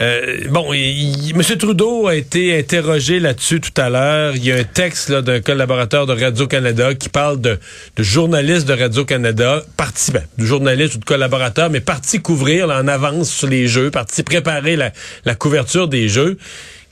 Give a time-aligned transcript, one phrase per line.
[0.00, 1.42] Euh, bon, M.
[1.58, 4.34] Trudeau a été interrogé là-dessus tout à l'heure.
[4.34, 7.58] Il y a un texte d'un collaborateur de Radio-Canada qui parle de,
[7.98, 13.30] journalistes de Radio-Canada, parti, ben, de journalistes ou de collaborateurs, mais parti couvrir en avance
[13.30, 16.38] sur les jeux, parti préparer la couverture des jeux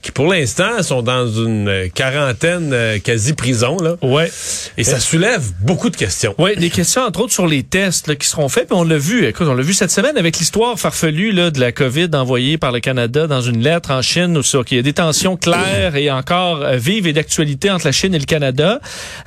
[0.01, 3.95] qui pour l'instant sont dans une euh, quarantaine euh, quasi prison là.
[4.01, 4.31] Ouais.
[4.77, 6.33] Et ça soulève beaucoup de questions.
[6.37, 9.25] Ouais, des questions entre autres sur les tests qui seront faits, puis on l'a vu,
[9.25, 12.71] écoute, on l'a vu cette semaine avec l'histoire farfelue là de la Covid envoyée par
[12.71, 14.41] le Canada dans une lettre en Chine où
[14.71, 18.13] il y a des tensions claires et encore euh, vives et d'actualité entre la Chine
[18.15, 18.79] et le Canada.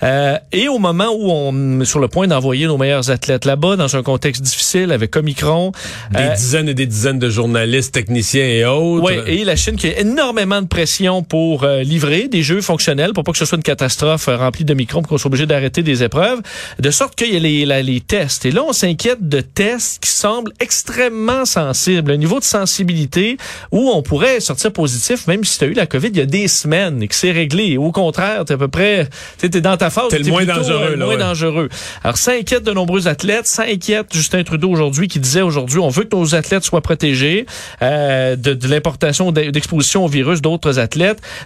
[0.03, 3.77] Euh, et au moment où on est sur le point d'envoyer nos meilleurs athlètes là-bas
[3.77, 5.73] dans un contexte difficile avec Omicron,
[6.13, 9.05] des dizaines et des dizaines de journalistes, techniciens et autres.
[9.05, 13.13] Ouais, et la Chine qui a énormément de pression pour euh, livrer des jeux fonctionnels
[13.13, 15.83] pour pas que ce soit une catastrophe euh, remplie de microbes, qu'on soit obligé d'arrêter
[15.83, 16.41] des épreuves,
[16.79, 18.47] de sorte qu'il y a les, les tests.
[18.47, 23.37] Et là, on s'inquiète de tests qui semblent extrêmement sensibles, un niveau de sensibilité
[23.71, 26.27] où on pourrait sortir positif même si tu as eu la COVID il y a
[26.27, 27.77] des semaines et que c'est réglé.
[27.77, 30.09] Au contraire, tu à peu près, tu es dans ta phase.
[30.09, 30.93] T'es le moins dangereux.
[30.93, 31.69] Euh, moins dangereux.
[32.05, 35.89] Alors, ça inquiète de nombreux athlètes, ça inquiète Justin Trudeau aujourd'hui qui disait aujourd'hui, on
[35.89, 37.47] veut que nos athlètes soient protégés
[37.81, 40.41] de, de l'importation d'exposition au virus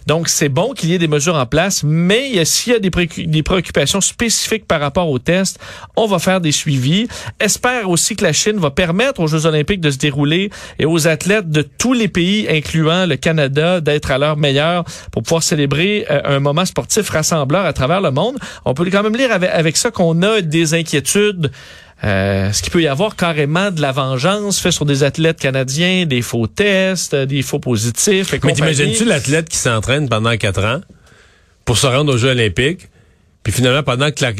[0.06, 3.42] Donc, c'est bon qu'il y ait des mesures en place, mais s'il y a des,
[3.42, 5.58] préoccupations spécifiques par rapport aux tests,
[5.96, 7.08] on va faire des suivis.
[7.40, 11.08] Espère aussi que la Chine va permettre aux Jeux olympiques de se dérouler et aux
[11.08, 16.06] athlètes de tous les pays, incluant le Canada, d'être à leur meilleur pour pouvoir célébrer
[16.10, 18.36] euh, un moment sportif rassembleur à travers le monde.
[18.64, 21.50] On peut quand même lire avec ça qu'on a des inquiétudes
[22.05, 26.05] euh, ce qu'il peut y avoir carrément de la vengeance fait sur des athlètes canadiens,
[26.05, 28.33] des faux tests, des faux positifs.
[28.44, 30.80] Mais t'imagines-tu l'athlète qui s'entraîne pendant quatre ans
[31.64, 32.88] pour se rendre aux Jeux olympiques,
[33.42, 34.33] puis finalement, pendant que la,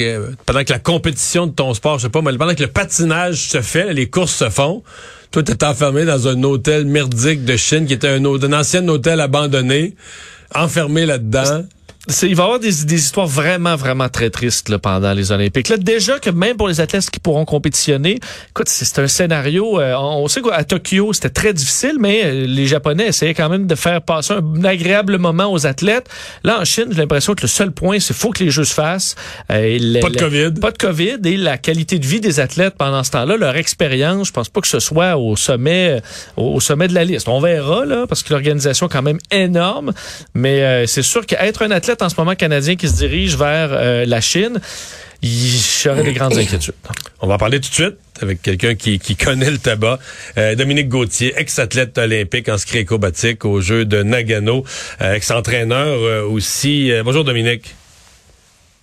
[0.45, 3.48] pendant que la compétition de ton sport, je sais pas, mais pendant que le patinage
[3.48, 4.83] se fait, les courses se font,
[5.31, 9.20] toi, t'es enfermé dans un hôtel merdique de Chine qui était un, un ancien hôtel
[9.20, 9.95] abandonné,
[10.55, 11.65] enfermé là-dedans
[12.23, 15.69] il va y avoir des, des, histoires vraiment, vraiment très tristes là, pendant les Olympiques.
[15.69, 18.20] Là, déjà que même pour les athlètes qui pourront compétitionner,
[18.51, 19.80] écoute, c'est un scénario.
[19.80, 23.67] Euh, on sait qu'à Tokyo, c'était très difficile, mais euh, les Japonais essayaient quand même
[23.67, 26.08] de faire passer un agréable moment aux athlètes.
[26.45, 28.75] Là, en Chine, j'ai l'impression que le seul point, c'est faut que les Jeux se
[28.75, 29.17] fassent.
[29.51, 30.61] Euh, pas de COVID.
[30.61, 34.29] Pas de COVID et la qualité de vie des athlètes pendant ce temps-là, leur expérience,
[34.29, 36.01] je pense pas que ce soit au sommet,
[36.36, 37.29] au sommet de la liste.
[37.29, 39.92] On verra là, parce que l'organisation est quand même énorme,
[40.35, 44.05] mais c'est sûr qu'être un athlète en ce moment canadien qui se dirige vers euh,
[44.07, 44.61] la Chine,
[45.23, 46.74] j'aurais des grandes inquiétudes.
[47.20, 49.98] On va en parler tout de suite avec quelqu'un qui, connaît le tabac.
[50.39, 54.64] Euh, Dominique Gauthier, ex-athlète olympique en ski acrobatique aux Jeux de Nagano,
[55.01, 56.92] euh, ex-entraîneur aussi.
[57.05, 57.74] bonjour Dominique.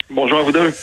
[0.09, 0.73] Bonjour à vous deux.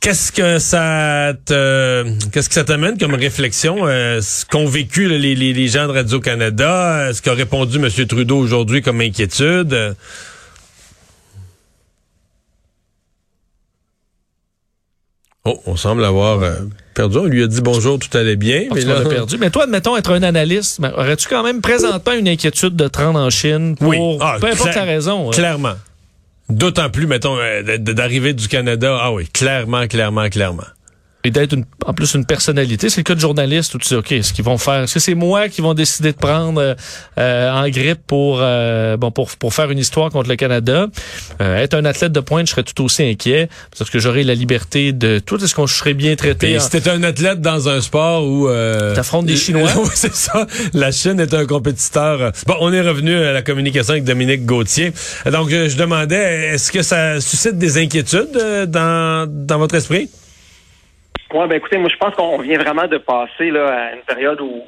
[0.00, 5.68] Qu'est-ce que ça te, qu'est-ce que ça t'amène comme réflexion, ce qu'ont vécu les, les,
[5.68, 8.06] gens de Radio Canada, ce qu'a répondu M.
[8.06, 9.94] Trudeau aujourd'hui comme inquiétude?
[15.50, 16.54] Oh, on semble avoir euh,
[16.94, 17.18] perdu.
[17.18, 18.64] On lui a dit bonjour, tout allait bien.
[18.72, 19.36] mais là, on a perdu.
[19.38, 23.18] Mais toi, admettons être un analyste, aurais-tu quand même présentement une inquiétude de te rendre
[23.18, 24.18] en Chine pour oui.
[24.20, 25.28] Ah, peu importe ta raison?
[25.28, 25.32] Hein?
[25.32, 25.74] Clairement.
[26.48, 28.96] D'autant plus, mettons, euh, d'arriver du Canada.
[29.00, 30.64] Ah oui, clairement, clairement, clairement
[31.24, 32.88] et d'être en plus une personnalité.
[32.88, 35.00] C'est le cas de journaliste où tu sais, OK, ce qu'ils vont faire, est-ce que
[35.00, 36.76] c'est moi qui vont décider de prendre
[37.18, 40.86] euh, en grippe pour euh, bon pour, pour faire une histoire contre le Canada?
[41.40, 44.34] Euh, être un athlète de pointe, je serais tout aussi inquiet parce que j'aurais la
[44.34, 45.42] liberté de tout.
[45.42, 46.52] Est-ce qu'on serait bien traité?
[46.52, 48.48] Et si t'es un athlète dans un sport où...
[48.48, 49.70] Euh, T'affrontes des Chinois?
[49.76, 50.46] oui, c'est ça.
[50.72, 52.32] La Chine est un compétiteur.
[52.46, 54.92] Bon, on est revenu à la communication avec Dominique Gauthier.
[55.30, 60.08] Donc, je demandais, est-ce que ça suscite des inquiétudes dans, dans votre esprit?
[61.32, 64.40] Oui, ben écoutez, moi je pense qu'on vient vraiment de passer là, à une période
[64.40, 64.62] où,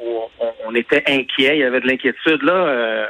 [0.65, 2.43] on, était inquiet, il y avait de l'inquiétude.
[2.43, 3.06] Là, euh,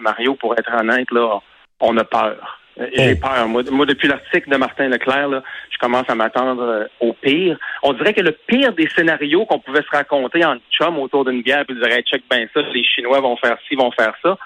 [0.00, 1.38] Mario, pour être honnête, là,
[1.80, 2.60] on a peur.
[2.80, 3.46] Euh, j'ai peur.
[3.48, 7.58] Moi, moi depuis l'article de Martin Leclerc, là, je commence à m'attendre euh, au pire.
[7.82, 11.42] On dirait que le pire des scénarios qu'on pouvait se raconter en chum autour d'une
[11.42, 14.38] guerre, puis dire hey, check ben ça, les Chinois vont faire ci, vont faire ça.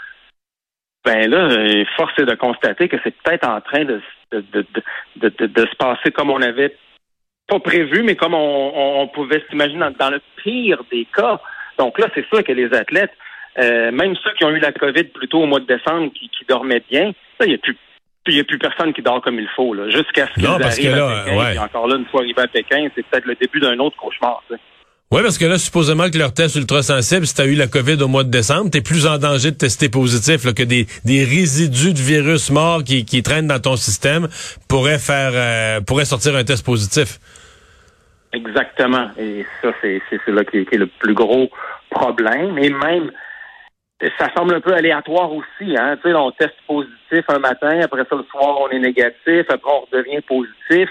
[1.05, 4.03] Ben là, force est de constater que c'est peut-être en train de,
[4.33, 4.45] de,
[5.17, 6.77] de, de, se passer comme on avait
[7.51, 11.41] pas prévu, mais comme on, pouvait s'imaginer dans, le pire des cas.
[11.79, 13.13] Donc là, c'est sûr que les athlètes,
[13.59, 16.83] euh, même ceux qui ont eu la COVID plutôt au mois de décembre, qui, dormaient
[16.91, 17.77] bien, il n'y a plus
[18.27, 21.53] il a plus personne qui dort comme il faut, jusqu'à ce qu'ils arrivent à Pékin.
[21.53, 24.43] Et encore là, une fois arrivé à Pékin, c'est peut-être le début d'un autre cauchemar.
[25.13, 27.67] Oui, parce que là, supposément que leur test ultra sensible, si tu as eu la
[27.67, 30.87] COVID au mois de décembre, tu es plus en danger de tester positif que des,
[31.05, 34.29] des résidus de virus morts qui, qui traînent dans ton système
[34.69, 37.19] pourraient faire euh, pourraient sortir un test positif.
[38.33, 39.11] Exactement.
[39.19, 41.51] Et ça, c'est là qui, est le plus gros
[41.91, 42.59] problème.
[42.59, 43.11] Et même,
[44.19, 45.77] ça semble un peu aléatoire aussi.
[45.77, 45.97] Hein?
[46.03, 49.71] Tu sais, on teste positif un matin, après ça, le soir, on est négatif, après,
[49.71, 50.89] on redevient positif.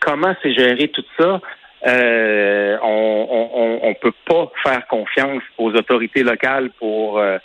[0.00, 1.40] Comment c'est géré tout ça?
[1.84, 7.38] Euh, on, on, peut pas faire confiance aux autorités locales pour euh,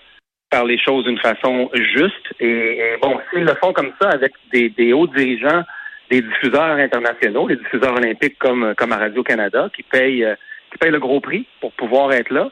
[0.52, 2.34] faire les choses d'une façon juste.
[2.40, 5.64] Et, bon, s'ils le font comme ça avec des, des hauts dirigeants,
[6.10, 10.36] des diffuseurs internationaux, les diffuseurs olympiques comme, comme à Radio-Canada, qui payent, euh,
[10.72, 12.50] qui payent le gros prix pour pouvoir être là,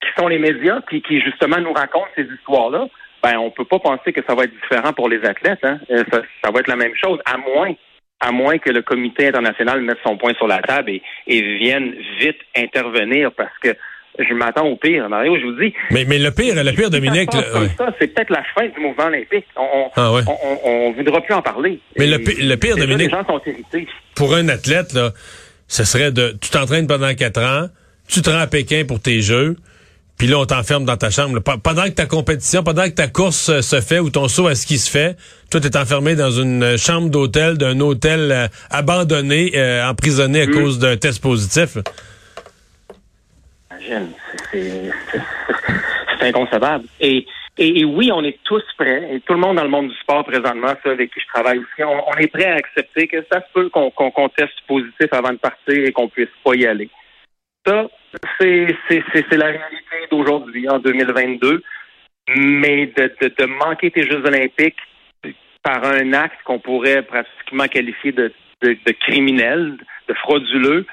[0.00, 2.86] qui sont les médias, qui, qui justement nous racontent ces histoires-là,
[3.22, 5.64] ben on peut pas penser que ça va être différent pour les athlètes.
[5.64, 5.78] Hein?
[5.90, 7.74] Euh, ça, ça va être la même chose, à moins
[8.20, 11.94] à moins que le comité international mette son point sur la table et, et vienne
[12.18, 13.76] vite intervenir parce que
[14.18, 15.74] je m'attends au pire, Mario, je vous dis.
[15.90, 17.30] Mais, mais le pire, le pire, Dominique.
[17.32, 19.46] ça, c'est peut-être la fin du mouvement olympique.
[19.56, 20.12] On, ah
[20.64, 21.80] on, voudra plus en parler.
[21.98, 23.10] Mais le, le, pire, Dominique.
[23.10, 23.88] les gens sont irrités.
[24.14, 25.12] Pour un athlète, là,
[25.68, 26.36] ce serait de.
[26.40, 27.68] Tu t'entraînes pendant quatre ans,
[28.08, 29.56] tu te rends à Pékin pour tes Jeux,
[30.18, 31.40] puis là, on t'enferme dans ta chambre.
[31.40, 34.54] Pendant que ta compétition, pendant que ta course euh, se fait ou ton saut à
[34.54, 35.16] ski se fait,
[35.50, 39.52] toi, t'es enfermé dans une euh, chambre d'hôtel, d'un hôtel euh, abandonné,
[39.82, 40.52] emprisonné à mm.
[40.52, 41.78] cause d'un test positif.
[43.84, 44.90] C'est
[46.20, 46.86] inconcevable.
[47.00, 47.26] Et,
[47.56, 50.24] et, oui, on est tous prêts, et tout le monde dans le monde du sport
[50.24, 53.46] présentement, ça avec qui je travaille aussi, on, est prêt à accepter que ça se
[53.52, 56.88] peut qu'on teste positif avant de partir et qu'on puisse pas y aller.
[57.66, 57.86] Ça,
[58.40, 58.66] c'est
[59.32, 61.62] la réalité d'aujourd'hui, en 2022.
[62.36, 64.78] Mais de, de, manquer tes Jeux olympiques
[65.62, 68.32] par un acte qu'on pourrait pratiquement qualifier de,
[68.62, 69.76] de criminel,
[70.08, 70.86] de frauduleux,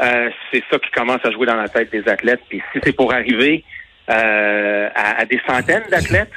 [0.00, 2.40] euh, c'est ça qui commence à jouer dans la tête des athlètes.
[2.48, 3.64] Puis si c'est pour arriver
[4.08, 6.30] euh, à, des centaines d'athlètes,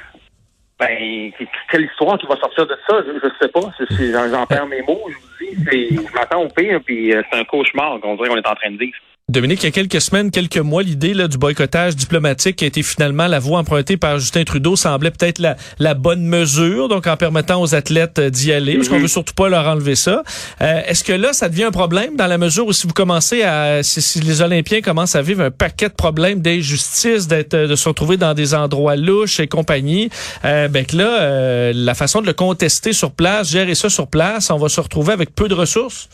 [0.80, 1.32] ben
[1.70, 3.04] quelle histoire qui va sortir de ça?
[3.06, 4.30] Je, ne sais pas.
[4.30, 5.08] J'en perds mes mots.
[5.08, 8.38] Je vous dis, je m'attends au pire, puis euh, c'est un cauchemar qu'on dirait qu'on
[8.38, 8.98] est en train de vivre.
[9.30, 12.84] Dominique, il y a quelques semaines, quelques mois, l'idée du boycottage diplomatique qui a été
[12.84, 15.42] finalement la voie empruntée par Justin Trudeau semblait peut-être
[15.80, 19.04] la, bonne mesure, donc en permettant aux athlètes euh, d'y aller, parce qu'on mhm.
[19.04, 20.24] veut surtout pas leur enlever ça.
[20.62, 23.44] Euh, est-ce que là, ça devient un problème dans la mesure où si vous commencez
[23.44, 27.88] à, si, les Olympiens commencent à vivre un paquet de problèmes d'injustice, d'être, de se
[27.88, 30.10] retrouver dans des endroits louches et compagnie,
[30.44, 34.50] euh, ben que là, la façon de le contester sur place, gérer ça sur place,
[34.50, 36.10] on va se retrouver avec peu de ressources?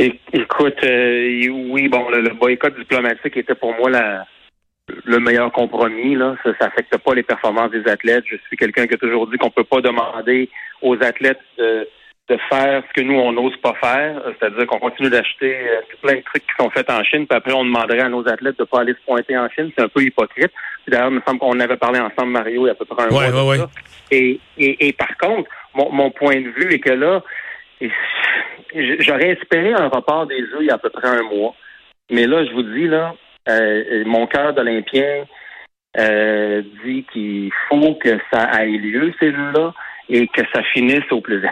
[0.00, 4.24] Écoute, euh, oui, bon, le, boycott diplomatique était pour moi la,
[5.04, 6.14] le meilleur compromis.
[6.14, 6.36] Là.
[6.42, 8.24] Ça n'affecte pas les performances des athlètes.
[8.26, 10.48] Je suis quelqu'un qui a toujours dit qu'on peut pas demander
[10.80, 11.86] aux athlètes de,
[12.30, 14.22] de faire ce que nous, on n'ose pas faire.
[14.38, 17.52] C'est-à-dire qu'on continue d'acheter euh, plein de trucs qui sont faits en Chine, puis après,
[17.52, 19.70] on demanderait à nos athlètes de pas aller se pointer en Chine.
[19.76, 20.52] C'est un peu hypocrite.
[20.88, 23.04] D'ailleurs, il me semble qu'on avait parlé ensemble, Mario, il y a à peu près
[23.04, 23.44] un mois.
[23.44, 23.58] Ouais,
[24.10, 27.22] Et, et, et par contre, mon, mon point de vue est que là,
[29.00, 31.54] J'aurais espéré un report des Jeux il y a à peu près un mois.
[32.10, 33.14] Mais là, je vous dis, là,
[33.48, 35.24] euh, mon cœur d'Olympien
[35.98, 39.72] euh, dit qu'il faut que ça aille lieu, ces Jeux-là,
[40.08, 41.50] et que ça finisse au plus vite.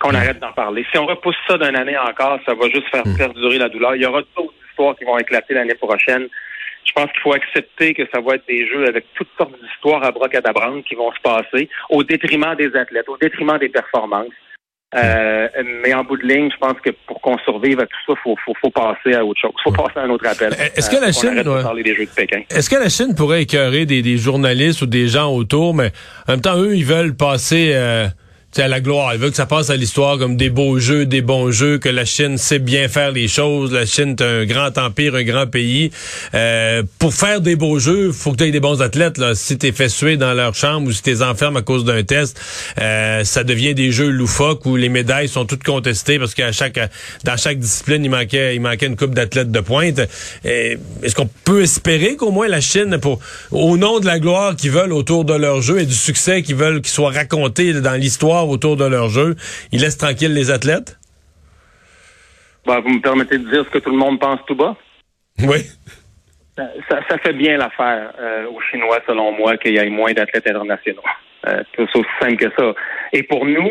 [0.00, 0.84] Qu'on arrête d'en parler.
[0.90, 3.16] Si on repousse ça d'une année encore, ça va juste faire hmm.
[3.16, 3.94] perdurer la douleur.
[3.94, 6.28] Il y aura d'autres histoires qui vont éclater l'année prochaine.
[6.84, 10.02] Je pense qu'il faut accepter que ça va être des jeux avec toutes sortes d'histoires
[10.02, 14.34] à brocadabrantes qui vont se passer au détriment des athlètes, au détriment des performances.
[14.94, 15.48] Euh,
[15.82, 18.36] mais en bout de ligne, je pense que pour qu'on survive à tout ça, faut,
[18.44, 19.52] faut, faut passer à autre chose.
[19.64, 20.52] Faut passer à un autre appel.
[20.76, 24.86] Est-ce que la euh, Chine Est-ce que la Chine pourrait écœurer des, des, journalistes ou
[24.86, 25.92] des gens autour, mais
[26.28, 28.06] en même temps, eux, ils veulent passer euh,
[28.60, 29.14] à la gloire.
[29.14, 31.88] Il veut que ça passe à l'histoire comme des beaux jeux, des bons jeux, que
[31.88, 33.72] la Chine sait bien faire les choses.
[33.72, 35.90] La Chine est un grand empire, un grand pays.
[36.34, 39.16] Euh, pour faire des beaux jeux, faut que tu aies des bons athlètes.
[39.16, 39.34] Là.
[39.34, 42.38] Si t'es fait suer dans leur chambre ou si t'es enfermes à cause d'un test,
[42.80, 46.78] euh, ça devient des jeux loufoques où les médailles sont toutes contestées parce qu'à chaque
[47.24, 50.00] dans chaque discipline, il manquait il manquait une coupe d'athlètes de pointe.
[50.44, 53.18] Euh, est-ce qu'on peut espérer qu'au moins la Chine, pour
[53.50, 56.56] au nom de la gloire qu'ils veulent autour de leur jeu et du succès qu'ils
[56.56, 59.36] veulent qu'ils soient racontés dans l'histoire autour de leur jeu.
[59.72, 60.98] Ils laissent tranquilles les athlètes?
[62.66, 64.76] Bah, vous me permettez de dire ce que tout le monde pense tout bas?
[65.40, 65.58] Oui.
[66.56, 71.02] Ça, fait bien l'affaire euh, aux Chinois, selon moi, qu'il y ait moins d'athlètes internationaux.
[71.48, 72.74] Euh, c'est aussi simple que ça.
[73.12, 73.70] Et pour nous,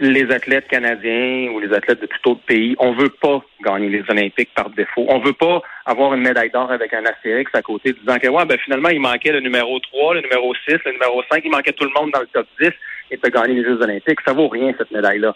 [0.00, 4.02] les athlètes canadiens ou les athlètes de tout autre pays, on veut pas gagner les
[4.08, 5.06] Olympiques par défaut.
[5.08, 8.44] On veut pas avoir une médaille d'or avec un astérix à côté disant que ouais,
[8.44, 11.72] ben finalement, il manquait le numéro 3, le numéro 6, le numéro 5, il manquait
[11.72, 12.70] tout le monde dans le top 10
[13.10, 14.20] et de gagner les Jeux olympiques.
[14.26, 15.34] Ça vaut rien, cette médaille-là.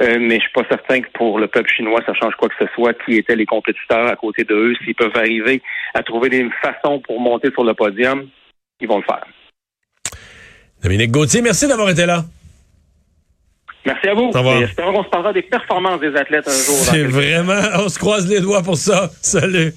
[0.00, 2.54] Euh, mais je suis pas certain que pour le peuple chinois, ça change quoi que
[2.58, 2.94] ce soit.
[3.04, 5.60] Qui étaient les compétiteurs à côté de eux, s'ils peuvent arriver
[5.94, 8.28] à trouver des façons pour monter sur le podium,
[8.80, 9.24] ils vont le faire.
[10.82, 12.24] Dominique Gauthier, merci d'avoir été là.
[13.84, 14.30] Merci à vous.
[14.60, 16.76] J'espère qu'on se parlera des performances des athlètes un jour.
[16.76, 19.10] C'est vraiment, on se croise les doigts pour ça.
[19.22, 19.72] Salut.